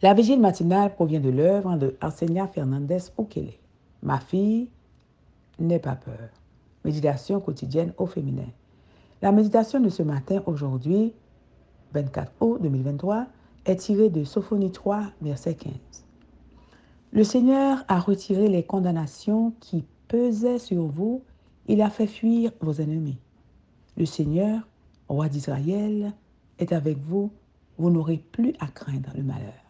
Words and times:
La 0.00 0.14
vigile 0.14 0.38
matinale 0.38 0.94
provient 0.94 1.18
de 1.18 1.28
l'œuvre 1.28 1.76
de 1.76 1.96
Arsenia 2.00 2.46
Fernandez 2.46 3.10
Okele. 3.16 3.50
Ma 4.04 4.20
fille, 4.20 4.68
n'aie 5.58 5.80
pas 5.80 5.96
peur. 5.96 6.30
Méditation 6.84 7.40
quotidienne 7.40 7.92
au 7.98 8.06
féminin. 8.06 8.46
La 9.22 9.32
méditation 9.32 9.80
de 9.80 9.88
ce 9.88 10.04
matin, 10.04 10.40
aujourd'hui, 10.46 11.14
24 11.94 12.30
août 12.38 12.62
2023, 12.62 13.26
est 13.66 13.74
tirée 13.74 14.08
de 14.08 14.22
Sophonie 14.22 14.70
3, 14.70 15.02
verset 15.20 15.54
15. 15.54 15.72
Le 17.10 17.24
Seigneur 17.24 17.84
a 17.88 17.98
retiré 17.98 18.46
les 18.46 18.62
condamnations 18.62 19.52
qui 19.58 19.84
pesaient 20.06 20.60
sur 20.60 20.86
vous. 20.86 21.24
Il 21.66 21.82
a 21.82 21.90
fait 21.90 22.06
fuir 22.06 22.52
vos 22.60 22.74
ennemis. 22.74 23.18
Le 23.96 24.06
Seigneur, 24.06 24.60
roi 25.08 25.28
d'Israël, 25.28 26.12
est 26.60 26.72
avec 26.72 26.98
vous. 26.98 27.32
Vous 27.78 27.90
n'aurez 27.90 28.18
plus 28.18 28.52
à 28.60 28.68
craindre 28.68 29.10
le 29.16 29.24
malheur. 29.24 29.67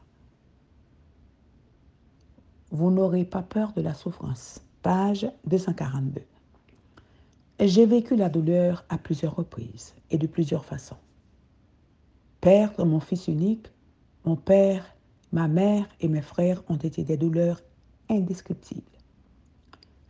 Vous 2.71 2.91
n'aurez 2.91 3.25
pas 3.25 3.43
peur 3.43 3.73
de 3.73 3.81
la 3.81 3.95
souffrance. 3.95 4.61
Page 4.83 5.31
242. 5.47 6.23
J'ai 7.61 7.87
vécu 7.87 8.15
la 8.15 8.29
douleur 8.29 8.85
à 8.89 8.99
plusieurs 8.99 9.37
reprises 9.37 9.95
et 10.11 10.19
de 10.19 10.27
plusieurs 10.27 10.65
façons. 10.65 10.99
Perdre 12.41 12.85
mon 12.85 13.01
fils 13.01 13.27
unique, 13.27 13.69
mon 14.25 14.37
père, 14.37 14.85
ma 15.33 15.49
mère 15.49 15.89
et 16.01 16.09
mes 16.09 16.21
frères 16.21 16.63
ont 16.69 16.77
été 16.77 17.05
des 17.05 17.17
douleurs 17.17 17.63
indescriptibles. 18.11 18.83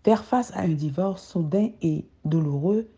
Faire 0.04 0.24
face 0.24 0.52
à 0.54 0.60
un 0.60 0.68
divorce 0.68 1.26
soudain 1.26 1.70
et 1.80 2.06
douloureux 2.24 2.88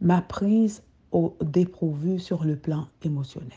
m'a 0.00 0.22
prise 0.22 0.82
au 1.10 1.36
dépourvu 1.42 2.18
sur 2.18 2.44
le 2.44 2.56
plan 2.56 2.88
émotionnel. 3.02 3.52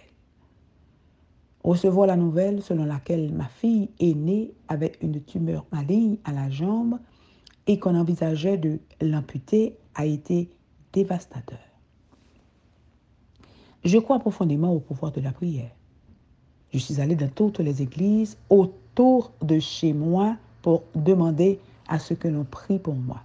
Recevoir 1.66 2.06
la 2.06 2.16
nouvelle 2.16 2.62
selon 2.62 2.86
laquelle 2.86 3.34
ma 3.34 3.48
fille 3.48 3.90
aînée 4.00 4.54
avait 4.68 4.92
une 5.02 5.20
tumeur 5.20 5.66
maligne 5.72 6.18
à 6.24 6.32
la 6.32 6.48
jambe 6.48 7.00
et 7.66 7.80
qu'on 7.80 7.96
envisageait 7.96 8.60
de 8.60 8.78
l'amputer 9.02 9.76
a 9.96 10.06
été 10.06 10.48
dévastateur. 10.94 11.58
Je 13.84 13.98
crois 13.98 14.20
profondément 14.20 14.76
au 14.76 14.80
pouvoir 14.80 15.12
de 15.12 15.22
la 15.22 15.32
prière. 15.32 15.72
Je 16.72 16.78
suis 16.78 17.02
allée 17.02 17.16
dans 17.16 17.30
toutes 17.30 17.60
les 17.60 17.82
églises 17.82 18.38
autour 18.52 19.32
de 19.42 19.58
chez 19.58 19.92
moi 19.92 20.38
pour 20.62 20.84
demander 20.94 21.60
à 21.88 21.98
ce 21.98 22.14
que 22.14 22.28
l'on 22.28 22.44
prie 22.44 22.78
pour 22.78 22.94
moi. 22.94 23.24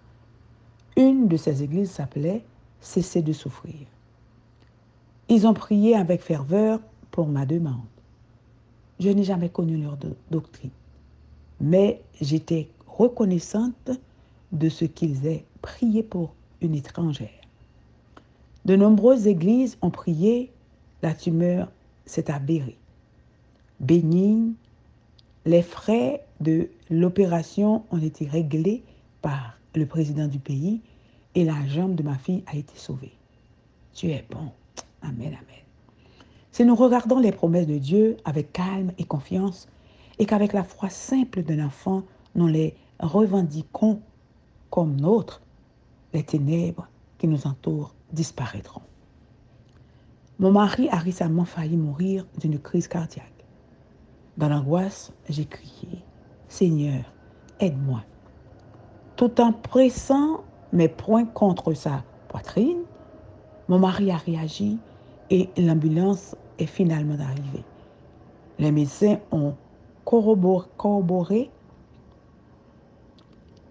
Une 0.97 1.28
de 1.28 1.37
ces 1.37 1.62
églises 1.62 1.91
s'appelait 1.91 2.43
Cesser 2.81 3.20
de 3.20 3.34
souffrir. 3.34 3.87
Ils 5.28 5.47
ont 5.47 5.53
prié 5.53 5.95
avec 5.95 6.22
ferveur 6.22 6.81
pour 7.11 7.28
ma 7.28 7.45
demande. 7.45 7.84
Je 9.01 9.09
n'ai 9.09 9.25
jamais 9.25 9.48
connu 9.48 9.79
leur 9.79 9.97
doctrine, 10.31 10.70
mais 11.59 12.03
j'étais 12.20 12.69
reconnaissante 12.87 13.91
de 14.53 14.69
ce 14.69 14.84
qu'ils 14.84 15.27
aient 15.27 15.45
prié 15.62 16.03
pour 16.03 16.34
une 16.61 16.75
étrangère. 16.75 17.28
De 18.67 18.77
nombreuses 18.77 19.27
églises 19.27 19.78
ont 19.81 19.91
prié, 19.91 20.53
la 21.03 21.15
tumeur 21.15 21.73
s'est 22.05 22.31
avérée. 22.31 22.77
Bénigne, 23.81 24.53
les 25.47 25.62
frais 25.62 26.23
de 26.41 26.69
l'opération 26.91 27.84
ont 27.91 28.03
été 28.03 28.27
réglés 28.27 28.83
par 29.23 29.59
le 29.75 29.87
président 29.87 30.27
du 30.28 30.39
pays 30.39 30.81
et 31.34 31.45
la 31.45 31.67
jambe 31.69 31.95
de 31.95 32.03
ma 32.03 32.19
fille 32.19 32.43
a 32.47 32.56
été 32.56 32.77
sauvée. 32.77 33.12
Dieu 33.95 34.11
est 34.11 34.27
bon. 34.31 34.51
Amen, 35.01 35.28
amen. 35.28 35.61
Si 36.53 36.65
nous 36.65 36.75
regardons 36.75 37.19
les 37.19 37.33
promesses 37.33 37.67
de 37.67 37.79
Dieu 37.79 38.17
avec 38.25 38.53
calme 38.53 38.93
et 38.98 39.05
confiance, 39.05 39.69
et 40.19 40.27
qu'avec 40.27 40.53
la 40.53 40.65
foi 40.65 40.91
simple 40.91 41.43
d'un 41.43 41.65
enfant, 41.65 42.03
nous 42.34 42.47
les 42.47 42.75
revendiquons 42.98 44.01
comme 44.69 45.01
nôtres, 45.01 45.41
les 46.12 46.23
ténèbres 46.23 46.88
qui 47.19 47.28
nous 47.28 47.47
entourent 47.47 47.94
disparaîtront. 48.12 48.83
Mon 50.38 50.53
mari 50.53 50.88
a 50.88 50.97
récemment 50.97 51.44
failli 51.44 51.77
mourir 51.77 52.27
d'une 52.38 52.59
crise 52.59 52.88
cardiaque. 52.88 53.44
Dans 54.37 54.49
l'angoisse, 54.49 55.12
j'ai 55.28 55.44
crié, 55.44 56.03
Seigneur, 56.49 57.05
aide-moi. 57.61 58.03
Tout 59.17 59.41
en 59.41 59.53
pressant 59.53 60.43
mes 60.72 60.88
poings 60.88 61.27
contre 61.27 61.75
sa 61.75 62.05
poitrine, 62.28 62.82
mon 63.69 63.78
mari 63.78 64.11
a 64.11 64.17
réagi 64.17 64.78
et 65.31 65.49
l'ambulance 65.57 66.35
est 66.59 66.67
finalement 66.67 67.19
arrivée. 67.21 67.65
Les 68.59 68.73
médecins 68.73 69.19
ont 69.31 69.55
corroboré 70.05 71.51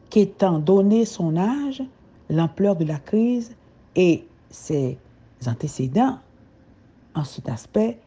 qu'étant 0.10 0.60
donné 0.60 1.06
son 1.06 1.38
âge, 1.38 1.84
l'ampleur 2.30 2.76
de 2.76 2.86
la 2.86 2.98
crise 2.98 3.56
et 3.96 4.26
ses 4.50 4.98
antécédents, 5.46 6.18
en 7.14 7.24
cet 7.24 7.50
aspect, 7.50 8.00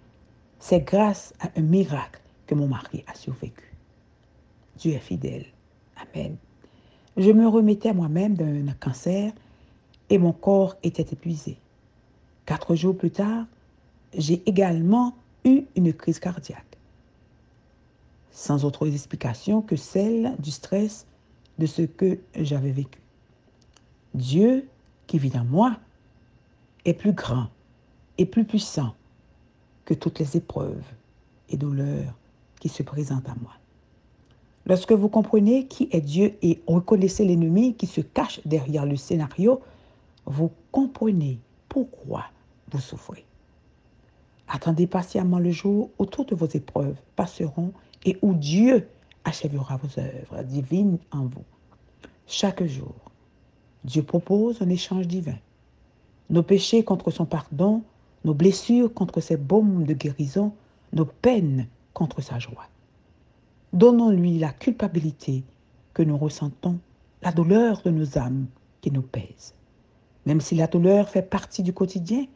c'est 0.58 0.80
grâce 0.80 1.34
à 1.40 1.48
un 1.56 1.62
miracle 1.62 2.20
que 2.46 2.54
mon 2.54 2.68
mari 2.68 3.04
a 3.06 3.14
survécu. 3.14 3.74
Dieu 4.76 4.92
est 4.92 4.98
fidèle. 4.98 5.46
Amen. 5.96 6.36
Je 7.16 7.30
me 7.30 7.46
remettais 7.46 7.92
moi-même 7.92 8.34
d'un 8.34 8.72
cancer 8.80 9.32
et 10.08 10.18
mon 10.18 10.32
corps 10.32 10.76
était 10.82 11.06
épuisé. 11.12 11.58
Quatre 12.62 12.76
jours 12.76 12.96
plus 12.96 13.10
tard, 13.10 13.46
j'ai 14.16 14.40
également 14.46 15.16
eu 15.44 15.64
une 15.74 15.92
crise 15.92 16.20
cardiaque, 16.20 16.78
sans 18.30 18.64
autre 18.64 18.86
explication 18.86 19.62
que 19.62 19.74
celle 19.74 20.36
du 20.38 20.52
stress 20.52 21.04
de 21.58 21.66
ce 21.66 21.82
que 21.82 22.20
j'avais 22.36 22.70
vécu. 22.70 23.00
Dieu 24.14 24.68
qui 25.08 25.18
vit 25.18 25.36
en 25.36 25.44
moi 25.44 25.76
est 26.84 26.94
plus 26.94 27.12
grand 27.12 27.48
et 28.16 28.26
plus 28.26 28.44
puissant 28.44 28.94
que 29.84 29.94
toutes 29.94 30.20
les 30.20 30.36
épreuves 30.36 30.84
et 31.48 31.56
douleurs 31.56 32.14
qui 32.60 32.68
se 32.68 32.84
présentent 32.84 33.28
à 33.28 33.34
moi. 33.42 33.54
Lorsque 34.66 34.92
vous 34.92 35.08
comprenez 35.08 35.66
qui 35.66 35.88
est 35.90 36.00
Dieu 36.00 36.36
et 36.42 36.62
reconnaissez 36.68 37.24
l'ennemi 37.24 37.74
qui 37.74 37.88
se 37.88 38.02
cache 38.02 38.40
derrière 38.44 38.86
le 38.86 38.94
scénario, 38.94 39.60
vous 40.26 40.52
comprenez 40.70 41.40
pourquoi 41.68 42.26
vous 42.72 42.80
souffrez. 42.80 43.24
Attendez 44.48 44.86
patiemment 44.86 45.38
le 45.38 45.50
jour 45.50 45.90
où 45.98 46.06
toutes 46.06 46.32
vos 46.32 46.46
épreuves 46.46 46.96
passeront 47.16 47.72
et 48.04 48.18
où 48.22 48.34
Dieu 48.34 48.88
achèvera 49.24 49.76
vos 49.76 50.00
œuvres 50.00 50.42
divines 50.42 50.98
en 51.10 51.26
vous. 51.26 51.44
Chaque 52.26 52.64
jour, 52.64 52.94
Dieu 53.84 54.02
propose 54.02 54.60
un 54.62 54.68
échange 54.68 55.06
divin. 55.06 55.38
Nos 56.30 56.42
péchés 56.42 56.84
contre 56.84 57.10
son 57.10 57.24
pardon, 57.24 57.82
nos 58.24 58.34
blessures 58.34 58.92
contre 58.92 59.20
ses 59.20 59.36
baumes 59.36 59.84
de 59.84 59.94
guérison, 59.94 60.52
nos 60.92 61.04
peines 61.04 61.66
contre 61.92 62.20
sa 62.20 62.38
joie. 62.38 62.68
Donnons-lui 63.72 64.38
la 64.38 64.52
culpabilité 64.52 65.44
que 65.94 66.02
nous 66.02 66.16
ressentons, 66.16 66.78
la 67.22 67.32
douleur 67.32 67.82
de 67.82 67.90
nos 67.90 68.18
âmes 68.18 68.46
qui 68.80 68.90
nous 68.90 69.02
pèse. 69.02 69.54
Même 70.26 70.40
si 70.40 70.54
la 70.54 70.66
douleur 70.66 71.08
fait 71.08 71.22
partie 71.22 71.62
du 71.62 71.72
quotidien, 71.72 72.26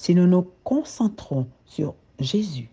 si 0.00 0.14
nous 0.14 0.26
nous 0.26 0.50
concentrons 0.64 1.46
sur 1.66 1.94
Jésus, 2.18 2.70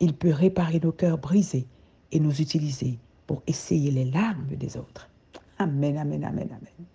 il 0.00 0.14
peut 0.14 0.32
réparer 0.32 0.80
nos 0.80 0.90
cœurs 0.90 1.18
brisés 1.18 1.66
et 2.12 2.18
nous 2.18 2.40
utiliser 2.40 2.98
pour 3.26 3.42
essayer 3.46 3.90
les 3.90 4.06
larmes 4.06 4.46
des 4.46 4.78
autres. 4.78 5.10
Amen, 5.58 5.98
amen, 5.98 6.24
amen, 6.24 6.48
amen. 6.48 6.86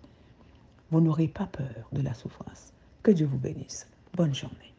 Vous 0.90 1.00
n'aurez 1.00 1.28
pas 1.28 1.46
peur 1.46 1.88
de 1.92 2.02
la 2.02 2.12
souffrance. 2.12 2.72
Que 3.04 3.12
Dieu 3.12 3.26
vous 3.26 3.38
bénisse. 3.38 3.86
Bonne 4.14 4.34
journée. 4.34 4.74